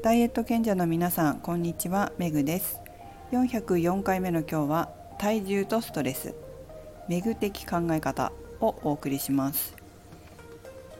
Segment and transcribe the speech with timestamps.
[0.00, 2.12] ダイエット賢者の皆さんこんにちは。
[2.18, 2.80] メグです。
[3.32, 6.36] 404回目の今日は体重とストレス
[7.08, 8.30] メグ的考え方
[8.60, 9.74] をお送りします。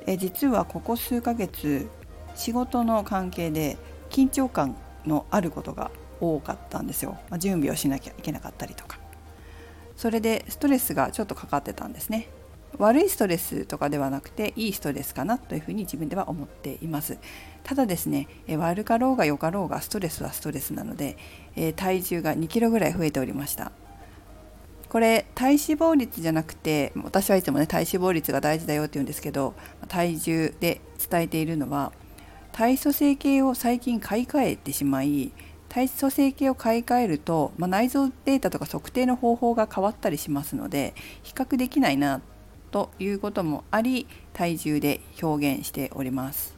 [0.08, 1.86] え実はここ数ヶ月
[2.34, 3.78] 仕事の関係で
[4.10, 4.76] 緊張感
[5.06, 8.98] のあることが多かったんですよ、まあ、準備をしなきゃいけなかったりとか。
[9.94, 12.28] それでストレスがちょっとかかってたんですね。
[12.76, 17.18] 悪いストレスとかではなくていいストレスかなというふうに自分では思っています。
[17.64, 21.16] ただですね悪かろうが良かろうがストレスはストレスなので
[21.76, 23.72] 体重が2キロぐらい増えておりました。
[24.88, 29.54] これ体脂肪率じゃなくて私はいつもね体脂肪率が大事だよって言うんですけど
[29.86, 31.92] 体重で伝えているのは
[32.52, 35.32] 体組成計を最近買い替えてしまい
[35.68, 42.22] 体組成計を買い替えると、まあ、内臓データとか測定の方法が変わったりしますので比較できないな
[42.70, 46.57] ということもあり体重で表現しております、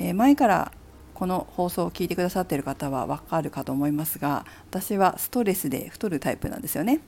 [0.00, 0.72] え、前から
[1.14, 7.00] この放送を聞いてくださっている方はわかるかと思いますが私はストレスで太るタイプなんですよね。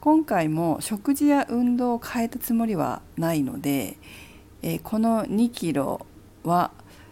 [0.00, 3.98] 今回も食事や運動を変えたつもりはないので、
[4.62, 6.06] えー、この2キロ
[6.44, 6.70] は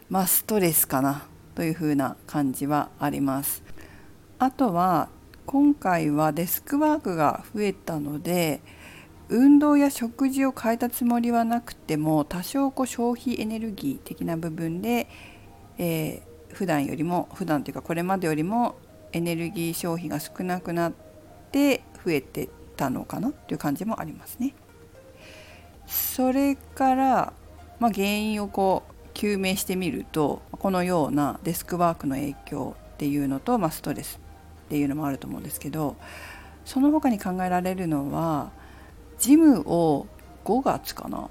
[0.09, 3.63] まあストレスかなというふうな感じはあります。
[4.39, 5.11] あとは
[5.45, 8.63] 今回はデスクワークが増えたので
[9.29, 15.09] 運動や食事を変えたつもりはなくても多少こう消費エネルギー的な部分で、
[15.79, 18.77] えー、普段よりも普段というかこれまでよりも
[19.13, 20.93] エネルギー消費が少なくなっ
[21.51, 24.55] て増えてたのかなという感じもありますね。
[25.87, 27.33] それから、
[27.79, 34.21] まあ、原因をこう究明してみるとこのようなデスクワークの影響っていうのと、まあ、ストレス
[34.67, 35.97] っていうのもあると思うんですけど
[36.65, 38.51] その他に考えられるのは
[39.19, 40.07] ジムを
[40.45, 41.29] 5月かな？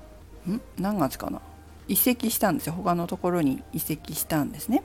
[0.52, 0.62] ん？
[0.78, 1.42] 何月かな？
[1.88, 2.74] 移籍したんですよ。
[2.74, 4.84] 他のところに移籍したんですね。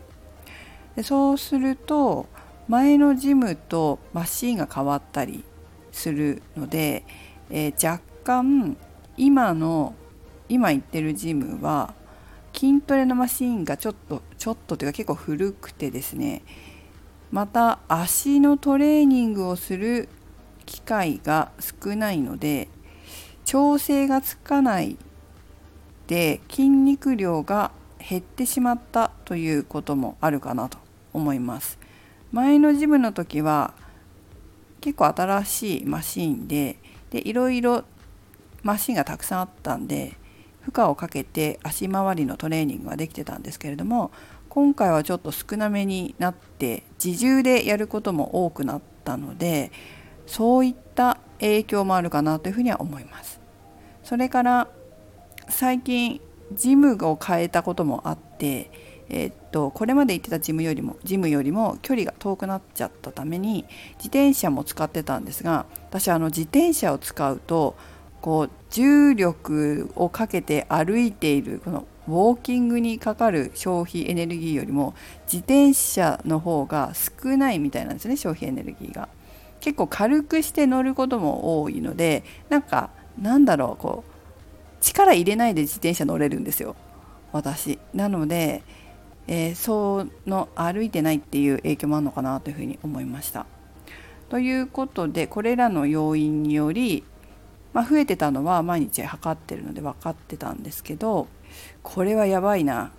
[0.97, 2.27] でそうすると
[2.69, 5.45] 前のジムとマシンが変わったり
[5.93, 7.05] するので、
[7.51, 8.77] えー、若干
[9.17, 9.95] 今の
[10.49, 11.95] 今行ってるジムは
[12.55, 16.43] 筋トレのマシンがちょっとちょっとというか結構古くてですね
[17.31, 20.09] また足のトレーニングをする
[20.67, 22.69] 機会が少ないので
[23.51, 24.97] 調整がつかない
[26.07, 30.79] で筋肉量が減ってしまったということもあるかなと
[31.13, 31.77] 思います。
[32.31, 33.75] 前のジムの時は
[34.81, 36.77] 結構新しいマシンで
[37.11, 37.83] でいろいろ
[38.63, 40.13] マシンがたくさんあったんで
[40.61, 44.13] 負荷をかけて足回りのトレーニングができてたんですけれども
[44.49, 49.73] 今回はちょっと少なめになって自重でやることも多くなったので
[50.29, 53.41] そういった影響もあるかなというふうには思います。
[54.05, 54.69] それから
[55.49, 56.21] 最近
[56.53, 58.71] ジムを変えたこともあって、
[59.09, 63.67] えー、っとこれまで行ってたジムよりもジムよりも距離が遠くなっちゃったために
[63.99, 67.77] 自転車も使ってたんですが私あの自転車を使うと
[68.21, 79.09] こう重力をかけて歩いているこのウォーキングにかかる消費エネルギーよりも自転車の方が少ないみたいなんですね消費エネルギーが。
[79.61, 82.91] 結構軽くして乗ることも多いのでなんか
[83.21, 84.11] なんだろうこう
[84.83, 86.75] 力入れないで自転車乗れるんですよ。
[87.33, 87.79] 私。
[87.95, 88.63] なので、
[89.29, 93.47] えー、その歩いてないっていう影響もあるのかなというふうに思いました。
[94.31, 97.05] ということでこれらの要因により、
[97.73, 101.27] まあ、増えてたのは毎日測ってるので分かってたんですけど
[101.83, 102.93] これはやばいな。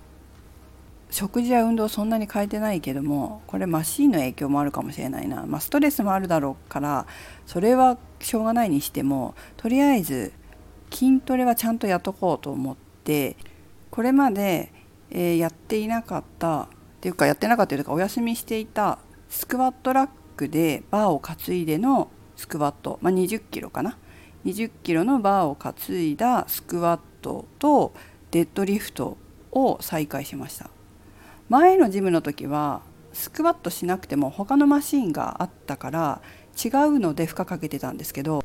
[1.11, 7.05] 食事や運動そんなに変えてないけどもこれマシーンの影響もあるかもしれないな、まあ、ストレスもあるだろうから
[7.45, 10.31] それはしょうがないにしてもとりあえず
[10.89, 13.35] 筋トレはちゃんとやっとこうと思って
[13.91, 14.71] これまで、
[15.09, 16.67] えー、やっていなかったっ
[17.01, 18.99] ていうかやってなかったというかお休みしていた
[19.29, 23.97] スクワットラックでバーを担いでのスクワット、まあ、20キロかな。
[24.45, 27.93] 20キロのバーを担いだスクワットと
[28.31, 29.17] デッドリフト
[29.51, 30.71] を再開しました。
[31.51, 32.81] 前のジムの時は
[33.11, 36.21] スクワットしなくても他のマシンがあったから
[36.55, 38.41] 違うので負荷かけてたんですけど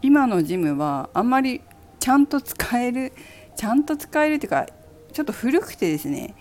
[0.00, 1.60] 今のジムはあんまり
[1.98, 3.12] ちゃんと使える
[3.54, 4.66] ちゃんと使えるっていうか
[5.12, 6.34] ちょっと古くてですね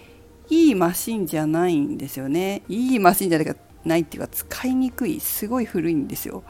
[0.50, 2.62] いいマシンじゃないんですよね。
[2.70, 3.40] いいマシンじゃ
[3.84, 6.44] ないっていうか使いにくいすごい古いんですよ。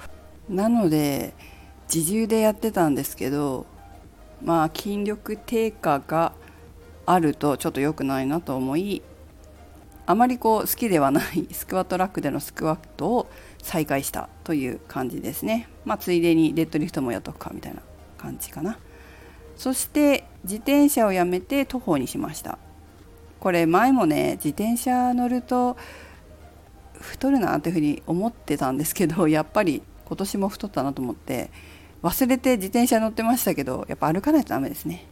[0.49, 1.33] なので
[1.91, 3.65] 自重でやってたんですけど
[4.43, 6.33] まあ筋力低下が
[7.07, 9.01] あるとちょっと良くないなと思い
[10.11, 13.29] あまりこう好きではないスクワットラックでのスクワットを
[13.63, 15.69] 再開したという感じですね。
[15.85, 17.81] まあ、ついでにデッドリフトもやっとくかみたいな
[18.17, 18.77] 感じかな。
[19.55, 22.57] そして自転車をやめて徒歩にしました。
[23.39, 25.77] これ前もね自転車乗ると
[26.99, 31.49] 太るなっていうふうに思ってたんですけど やっぱり今年も太ったなと思って
[32.03, 35.05] 忘れて自転車乗ってましたけどやっぱ歩かないとダメですね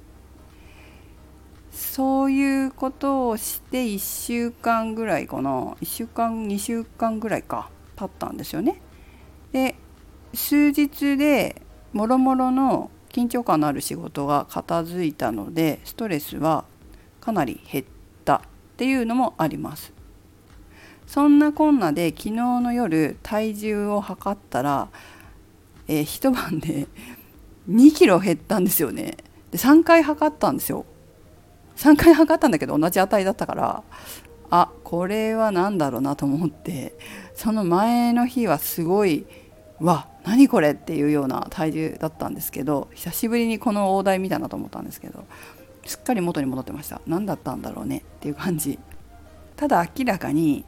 [1.72, 5.52] そういうことをして1週間ぐらいかな。
[5.82, 7.70] 1週間2週間ぐらいか。
[8.00, 8.82] 経ったんですよね。
[9.52, 9.76] で
[10.34, 11.62] 数日で
[11.92, 16.66] もろもろの緊張感のある仕事が片付いたのでストレスは
[17.20, 17.86] かなり減っ
[18.24, 18.42] たっ
[18.78, 19.92] ていうのもあります。
[21.08, 24.90] そんなこんなで昨日の夜体重を測ったら、
[25.88, 26.88] えー、一晩で
[27.68, 29.18] 2キロ減ったんですよね。
[29.52, 30.86] で3回測ったんですよ。
[31.80, 33.84] 3回測ったんだけど同じ値だったから
[34.50, 36.98] あこれは何だろうなと思って
[37.34, 39.26] その前の日はすごい
[39.80, 45.24] わ何これっていうような体重だったんですけど久しぶりにこの大台見たなと思ったんですけど
[45.86, 47.02] すっかり元に戻ってました。
[47.08, 48.78] 何だったんだろうねっていう感じ。
[49.56, 50.66] ただ明らかに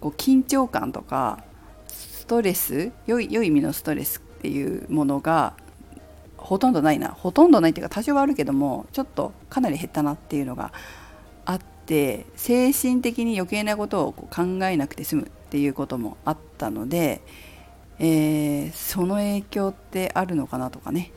[0.00, 1.44] こう緊張感とか
[1.88, 5.54] ストレス良い良い意味のストレスっていうものが
[6.40, 7.08] ほとんどないな。
[7.08, 10.72] ほとんどないっていうか多少はあるけどもちょっとかなり減ったなっていうのが
[11.44, 14.28] あって精神的に余計なことを考
[14.64, 17.20] えなくて済むっていうこともあったので、
[17.98, 21.12] えー、その影響ってあるのかなとかね。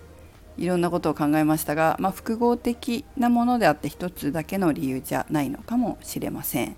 [0.56, 6.76] いろんなことを考えましたが、まあ、複合的なものであって一つだけの理由じゃないのかもしれません。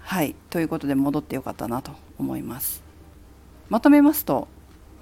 [0.00, 0.34] はい。
[0.50, 2.82] ということで戻ってよかったなと思います。
[3.68, 4.48] まとめますと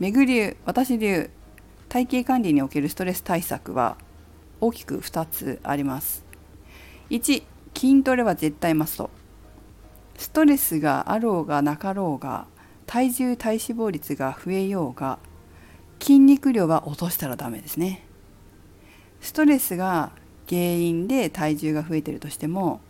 [0.00, 1.30] めぐ流私流
[1.94, 3.96] 体型管理におけるストレス対策は
[4.60, 6.24] 大きく2つあります。
[7.10, 9.10] 1筋トレは絶対マスト。
[10.18, 12.48] ストレスがあろうがなかろうが
[12.84, 15.20] 体重体脂肪率が増えようが
[16.00, 18.04] 筋肉量は落としたらダメですね。
[19.20, 20.10] ストレスが
[20.48, 22.80] 原因で体重が増えてるとしても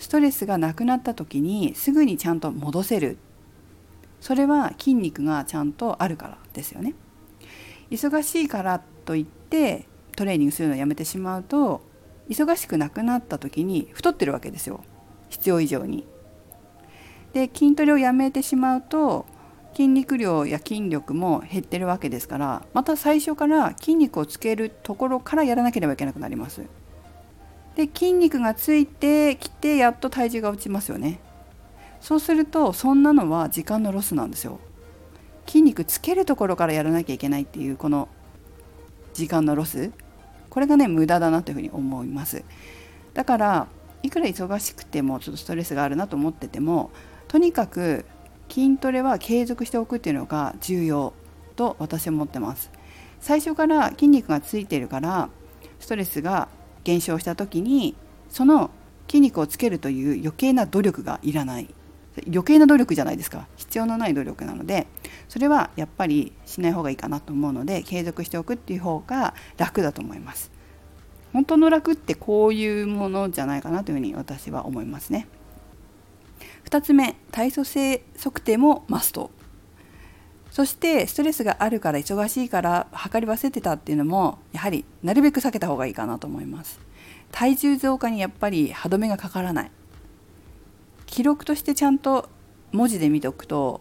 [0.00, 3.16] ストレスがなくなった時にすぐにちゃんと戻せる。
[4.20, 6.94] それは筋肉がちゃんとあるからですよね。
[7.90, 11.82] 忙しいからといってトレーニングするのをやめてしまうと
[12.28, 14.84] 忙しくなくなった時に太ってるわけですよ。
[15.28, 16.06] 必要以上に。
[17.32, 19.26] で筋トレをやめてしまうと
[19.72, 26.62] 筋肉量や筋力も減ってるわけですからまた最初から筋肉をつけるところからやらなければいけなくなります。
[27.76, 31.20] で筋肉がついてきてやっと体重が落ちますよね。
[32.00, 34.58] そうするとそんなのは時間のロスなんですよ。
[35.50, 38.08] 筋肉つけるところからやらなきゃいけないっていうこの
[39.14, 39.90] 時間のロス
[40.48, 42.44] これがね無駄だなというふうに思います。
[43.14, 43.66] だから
[44.04, 46.92] いくら忙しくてもちょっとストレスがあるなと思ってても
[47.26, 48.04] とにかく
[48.48, 51.14] 筋トレは継続しておくっていうのが重要
[51.56, 52.70] と私は思ってます。
[53.18, 55.30] 最初から筋肉がついてるから
[55.80, 56.46] ストレスが
[56.84, 57.96] 減少した時に
[58.28, 58.70] その
[59.08, 61.74] 筋肉をつけるという余計な努力がいらない。
[62.26, 63.46] 余計な努力じゃないですか。
[63.56, 64.86] 必要のない努力なので
[65.28, 70.50] それはやっぱりしない方がいいかなと思うので継続しておくっていう方が楽だと思います。
[71.32, 75.28] 本当の楽ってこういうものじゃないかなというふうに私は思いますね。
[76.64, 79.30] 2つ目体組成測定もマスト。
[80.50, 86.80] そしてストレスがあるから忙しいから測り忘れてたっていうのもやはりなるべく避けた方がいいかなと思います。
[87.30, 89.70] 体重増加にやっぱり歯止めがかからない。
[91.10, 92.28] 記録としてちゃんと
[92.72, 93.80] 文字で見ておくと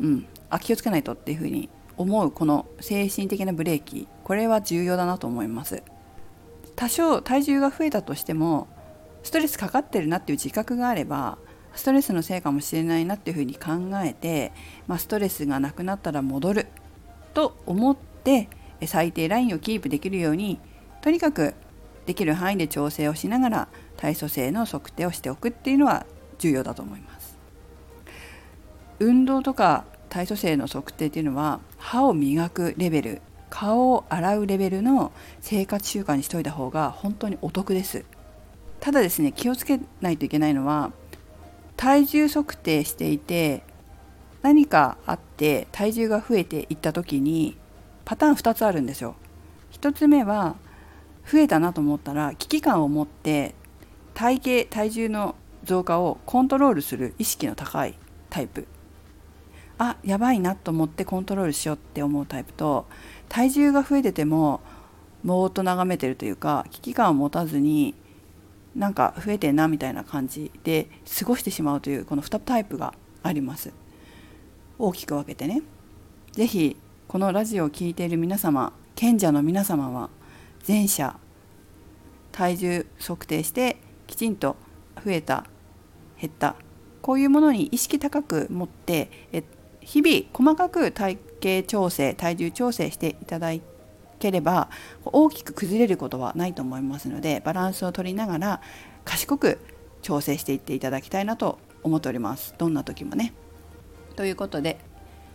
[0.00, 5.82] うんあ気をつけないとっていうふうに思うこの精神的なブレーキこれは重要だなと思います。
[6.76, 8.66] 多少体重が増えたとしても
[9.22, 11.38] ストレスかかってるなっていう自覚があれば
[11.76, 13.72] ストレスのせいかもしれないなっていうふうに考
[14.04, 14.52] えて、
[14.88, 16.66] まあ、ストレスがなくなったら戻る
[17.32, 18.48] と思って
[18.84, 20.58] 最低ラインをキープできるように
[21.00, 21.54] とにかく
[22.06, 26.06] できる範囲で調整をしながら体組成の測定をしておくっていうのは
[26.38, 27.36] 重要だと思います。
[28.98, 38.04] 運動とか体組成の測定っていうのは歯を磨くレベル顔を洗うレベルの生活習慣にしといた方が本当にお得です
[38.80, 40.92] ただですね気をつけないといけないのは
[41.76, 43.62] 体重測定していて
[44.42, 47.56] 何かあって体重が増えていった時に
[48.04, 49.16] パターン2つあるんですよ。
[49.72, 50.56] 1つ目は
[51.30, 53.54] 増えたなと思ったら危機感を持って
[54.14, 57.94] 体型体重の増加をコントロールする意識の高い
[58.30, 58.66] タイプ。
[59.76, 62.86] あやばいなと思ってコントロールしようって思うタイプと
[63.28, 64.60] 体重が増えてても
[65.24, 67.94] ぼーっと眺めてるというか危機感を持たずに
[68.76, 70.88] なんか増えてんなみたいな感じで
[71.18, 73.72] 過ごしてしまうというこの2タイプがあります。
[74.78, 75.62] 大きく分けてね。
[76.32, 76.76] 是非
[77.06, 80.10] このラジオを聴いている皆様賢者の皆様は
[80.66, 81.18] 前者
[82.32, 84.56] 体重測定してきちんと
[85.04, 85.44] 増えた
[86.20, 86.56] 減った。
[87.02, 89.44] こういうものに意識高く持ってえ
[89.82, 93.50] 日々細かく体型調整体重調整していただ
[94.18, 94.70] ければ
[95.04, 98.62] 大きく崩れることはないと思いますのでバランスを取りながら
[99.04, 99.58] 賢く
[100.00, 102.54] 調整していっていただきたいなと思っております。
[102.56, 103.34] どんな時もね。
[104.16, 104.78] ということで、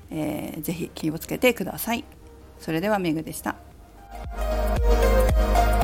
[0.09, 2.03] えー、ぜひ気をつけてください。
[2.59, 3.68] それではメグでした。
[4.11, 5.78] Música